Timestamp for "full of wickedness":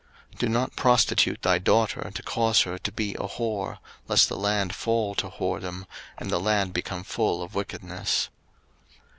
7.03-8.29